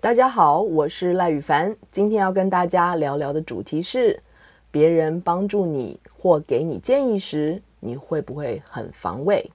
[0.00, 1.74] 大家好，我是赖宇凡。
[1.90, 4.22] 今天要跟大家聊聊的主题是：
[4.70, 9.50] 别人帮助你或给你建议时，你会不会很防卫？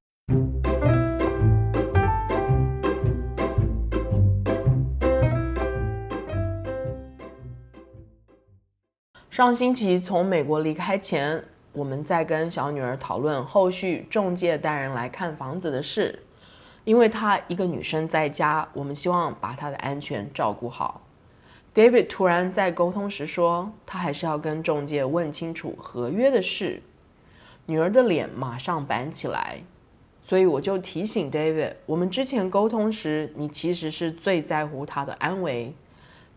[9.29, 11.41] 上星期从美国离开前，
[11.71, 16.19] 我们在跟小女儿讨论后续中介带人来看房子的事。
[16.83, 21.01] 因为她一个女生在家，我们希望把她的安全照顾好。
[21.73, 26.83] David 突然在沟通时说，他还是要跟中介问清楚合约的事。
[27.65, 29.64] 女儿的脸马上板起来，
[30.21, 35.73] 所以我就提醒 David，我们之前沟通时，你其实是最在乎她的安危，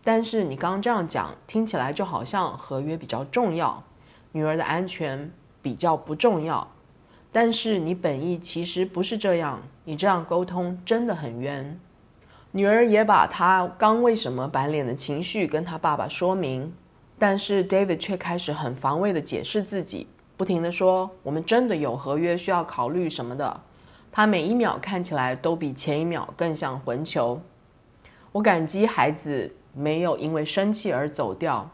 [0.03, 3.83] 但是你刚这样讲，听起来就好像合约比较重要，
[4.31, 6.67] 女儿的安全比较不重要。
[7.31, 11.79] 但是你本意其实不是这样，你这样沟通真的很冤。
[12.51, 16.73] 女儿也把她刚为什么板脸的情绪跟她爸爸说明，
[17.17, 23.61] 但是 David 却开始很防卫的解释自己，不停的说我们真的有合约需要考虑什么的。
[24.11, 27.39] 他每一秒看起来都比前一秒更像混球。
[28.33, 31.69] 我感激孩子没有因为生气而走掉，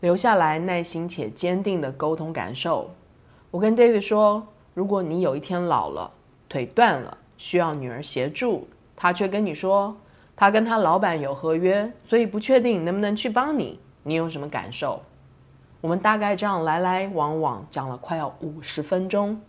[0.00, 2.90] 留下来耐心且坚定的沟通感受。
[3.50, 4.46] 我跟 David 说。
[4.74, 6.10] 如果你有一天老了，
[6.50, 9.96] 腿断了，需要女儿协助，他却跟你说
[10.34, 15.02] 他跟他老板有合约，所以不确定能不能去帮你，你有什么感受？
[15.80, 19.40] 我们大概这样来来往往讲了快要五十分钟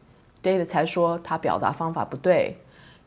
[0.43, 2.57] ，David 才说他表达方法不对，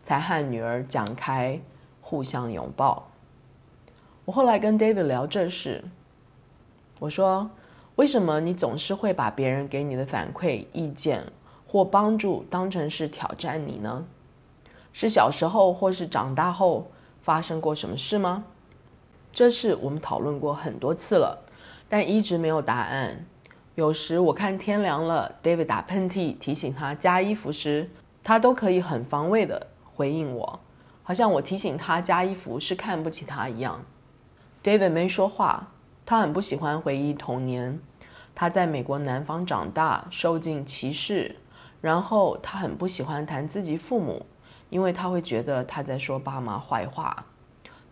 [0.03, 1.61] 才和女儿讲开，
[2.01, 3.09] 互相拥抱。
[4.25, 5.85] 我后来跟 David 聊这事，
[6.99, 7.51] 我说
[7.97, 11.25] 为什么你总是会把别人给你的反馈意见，
[11.67, 14.05] 或帮助当成是挑战你呢？
[14.93, 16.91] 是小时候或是长大后
[17.23, 18.45] 发生过什么事吗？
[19.33, 21.45] 这事我们讨论过很多次了，
[21.89, 23.25] 但一直没有答案。
[23.77, 27.89] 有时我看天凉了，David 打喷嚏提醒他加衣服时，
[28.25, 30.61] 他都可以很防卫地回应我，
[31.03, 33.85] 好像我提醒他加衣服是看不起他一样。
[34.63, 35.69] David 没说话，
[36.05, 37.81] 他很不喜欢回忆童年，
[38.35, 41.37] 他在美国南方长大，受尽歧视。
[41.81, 44.27] 然后他很不喜欢谈自己父母，
[44.71, 47.27] 因为他会觉得他在说爸妈坏话。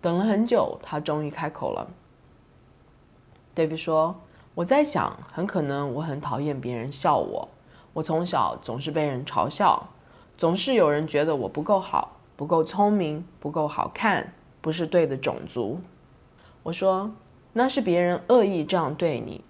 [0.00, 1.91] 等了很久，他终于开口了。
[3.55, 4.19] David 说
[4.55, 7.49] ：“我在想，很可能我很讨厌别人笑我。
[7.93, 9.88] 我从小总是被人嘲笑，
[10.38, 15.81] 总是有人觉得我不够好，不够聪明，不够好看，不是对的种族。”
[16.62, 17.11] 我说
[17.53, 19.44] ：“那是别人恶意这样对你，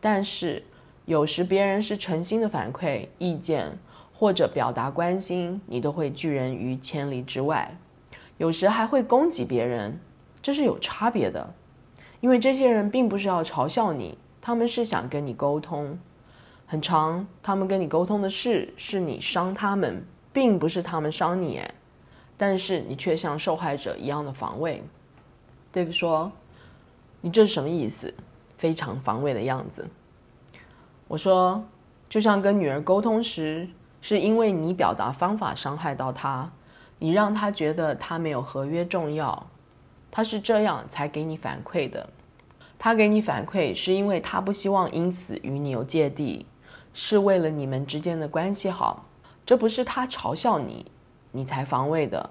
[0.00, 0.64] 但是……”
[1.04, 3.76] 有时别人是诚心的反馈意见，
[4.22, 7.76] 或者表达关心，你都会拒人于千里之外。
[8.38, 9.98] 有时还会攻击别人，
[10.40, 11.52] 这是有差别的，
[12.20, 15.98] 因为这些人并不是要嘲笑你，他们是想跟你沟通。
[16.66, 21.60] 很长，他们跟你沟通的事是你伤他们，并不是他们伤你，
[22.36, 24.84] 但是你却像受害者一样的防卫。
[25.72, 26.30] David 说
[27.22, 28.14] ：“你这是什么意思？
[28.56, 29.84] 非常防卫的样子。”
[31.08, 31.64] 我说，
[32.08, 33.68] 就像跟女儿沟通时，
[34.02, 36.52] 是因为你表达方法伤害到他，
[36.98, 39.46] 你让他觉得他没有合约重要，
[40.10, 42.10] 他是这样才给你反馈的。
[42.78, 46.44] 他给你反馈是因为他不希望因此与你有芥蒂，
[46.92, 49.06] 是为了你们之间的关系好。
[49.46, 50.84] 这不是他嘲笑你，
[51.30, 52.28] 你才防卫的，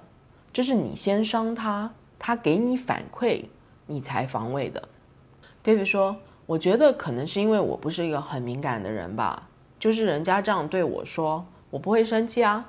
[0.54, 3.46] 这是你先伤他，他给你反馈，
[3.88, 4.88] 你才防卫的。
[5.64, 6.18] David 说。
[6.48, 9.48] 我觉得可能是因为我不是一个很敏感的人吧，
[9.80, 12.64] 就是人家这样对我说，我不会生气啊，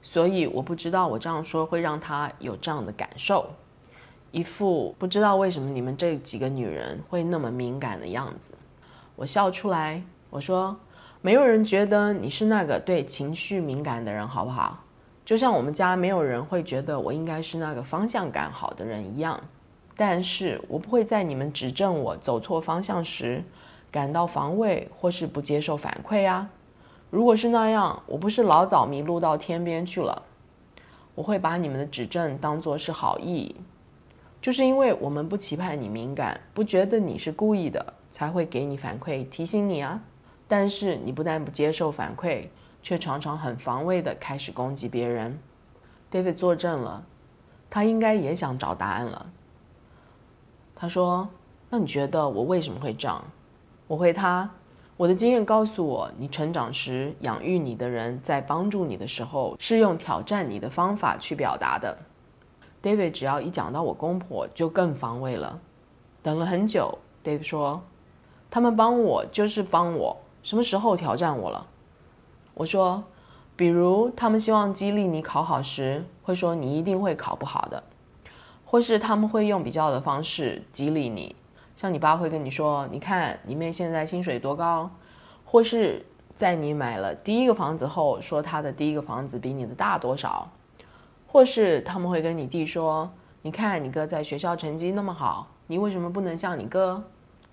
[0.00, 3.50] 所以我不知道我这样说会让他有这样的感受，
[4.30, 8.54] 一副不知道为什么你们这几个女人会那么敏感的样子。
[9.16, 10.76] 我笑出来，我说，
[11.20, 14.82] 没有人觉得你是那个对情绪敏感的人，好不好？
[15.24, 19.40] 就像我们家没有人会觉得我应该是那个方向感好的人一样。
[19.96, 23.42] 但是我不会在你们指正我走错方向时
[23.90, 26.48] 感到防卫或是不接受反馈啊。
[27.16, 30.22] 如果是那样，我不是老早迷路到天边去了。
[31.14, 33.56] 我会把你们的指正当作是好意，
[34.42, 39.98] 就是因为我们不期盼你敏感，不觉得你是故意的，才会给你反馈提醒你啊。
[40.46, 42.48] 但是你不但不接受反馈，
[42.82, 45.38] 却常常很防卫地开始攻击别人。
[46.12, 47.02] David 作证了，
[47.70, 49.24] 他应该也想找答案了。
[50.74, 51.26] 他说
[51.70, 53.24] ：“那你觉得我为什么会这样？”
[53.88, 54.50] 我回他
[54.96, 61.96] ：“我的经验告诉我，你成长时养育你的人在帮助你的时候，是用挑战你的方法去表达的。”
[62.82, 65.60] David 只要一讲到我公婆，就更防卫了。
[66.22, 67.82] 等了很久，Dave 说
[68.50, 71.66] ：“他们帮我就是帮我，什么时候挑战我了？”
[72.54, 73.04] 我说
[73.54, 77.82] ：“比如他们希望激励你考好时，会说你一定会考不好的，
[78.64, 81.36] 或是他们会用比较的方式激励你，
[81.76, 84.90] 像你爸会跟你说：‘你看你妹现在薪水多高’，
[85.44, 90.50] 或是在你买了第一个房子后，说他的第一个房子比你的大多少，
[91.26, 93.10] 或是他们会跟你弟说
[93.42, 97.02] ：‘你看你哥在学校成绩那么好。’”你为什么不能像你哥？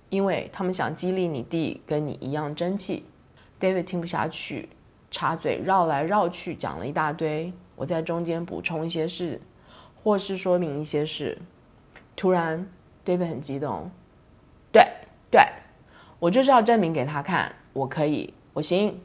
[0.09, 3.03] 因为他们想激励你弟跟你一样争气。
[3.59, 4.69] David 听不下去，
[5.09, 7.51] 插嘴绕来绕去讲了一大堆。
[7.75, 9.41] 我在中间补充一些事，
[10.03, 11.35] 或是说明一些事。
[12.15, 12.63] 突然
[13.03, 13.89] ，David 很激动。
[16.23, 18.97] 我就是要证明给他看，我可以，我行，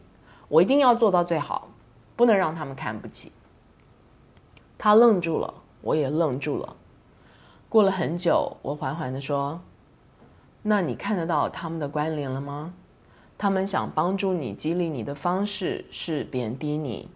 [0.47, 1.67] 我一定要做到最好，
[2.15, 3.33] 不能让他们看不起。
[4.79, 6.77] 他愣住了，我也愣住了。
[7.69, 9.61] 过了很久，我缓缓地说
[10.63, 12.73] ：“那你看得到他们的关联了吗？
[13.37, 17.09] 他们想帮助你、激励你的方式是贬低你，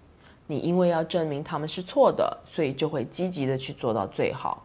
[0.49, 4.65] 你因为要证明他们是错的，所以就会积极地去做到最好。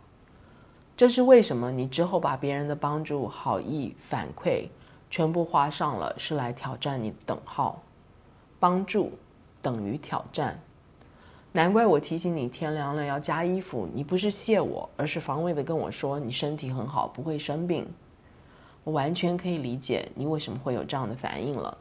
[0.96, 1.70] 这是为什么？
[1.70, 4.68] 你之后把别人的帮助、好意、反馈
[5.10, 7.82] 全部花上了是来挑战你的等号，
[8.60, 9.12] 帮助
[9.62, 10.60] 等于挑战。”
[11.54, 17.88] 难怪我提醒你天凉了要加衣服，你不是谢我，而是防卫的跟我说你身体很好，不会生病。
[18.84, 21.78] 我完全可以理解你为什么会有这样的反应了。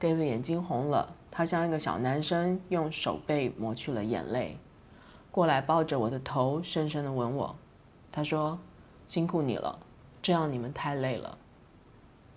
[0.00, 4.56] David 眼睛红了，他像一个小男生，用手背抹去了眼泪，
[5.30, 7.54] 过来抱着我的头，深深的吻我。
[8.10, 8.58] 他说
[9.06, 9.78] ：“辛苦你了，
[10.22, 11.36] 这样你们太累了。”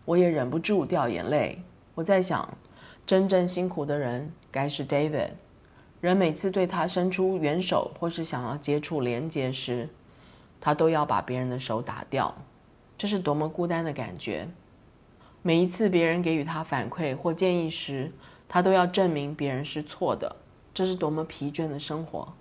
[0.07, 1.61] 我也忍不住掉眼泪。
[1.93, 2.57] 我在想，
[3.05, 5.31] 真正辛苦的人该是 David。
[5.99, 9.89] 人每次对他伸出援手，或是想要接触连接时，
[10.61, 12.33] 他都要把别人的手打掉，
[12.97, 14.47] 这是多么孤单的感觉。
[15.41, 18.09] 每一次别人给予他反馈或建议时，
[18.47, 20.37] 他都要证明别人是错的，
[20.73, 22.31] 这是多么疲倦的生活。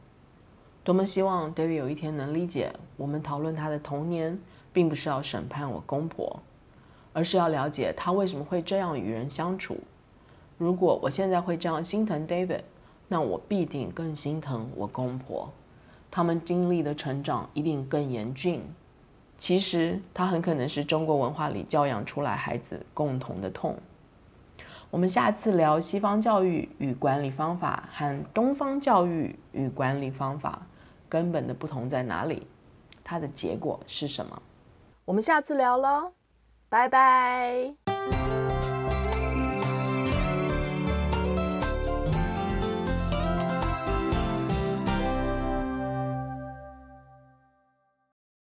[0.84, 4.38] 多么希望 David 有一天能理解，我们讨论他的童年，
[4.72, 6.40] 并不是要审判我公婆，
[7.16, 9.78] 而是要了解他为什么会这样与人相处。
[10.58, 12.60] 如果我现在会这样心疼 David。
[13.08, 15.48] 那我必定更心疼我公婆，
[16.10, 18.60] 他们经历的成长一定更严峻。
[19.38, 23.76] 其实，他很可能是中国文化里教养出来孩子共同的痛。
[24.90, 30.66] 我们下次聊西方教育与管理方法和东方教育与管理方法
[31.08, 32.44] 根本的不同在哪里？
[33.04, 34.42] 它的结果是什么？
[35.04, 36.10] 我们下次聊喽，
[36.76, 38.45] 拜拜。